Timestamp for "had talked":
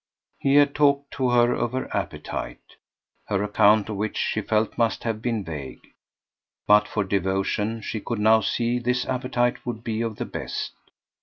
0.55-1.11